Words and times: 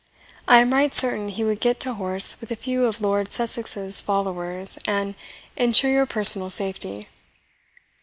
I 0.47 0.61
am 0.61 0.73
right 0.73 0.95
certain 0.95 1.29
he 1.29 1.43
would 1.43 1.59
get 1.59 1.79
to 1.81 1.93
horse 1.93 2.41
with 2.41 2.49
a 2.49 2.55
few 2.55 2.85
of 2.85 3.01
Lord 3.01 3.31
Sussex's 3.31 4.01
followers, 4.01 4.79
and 4.87 5.13
ensure 5.55 5.91
your 5.91 6.07
personal 6.07 6.49
safety." 6.49 7.07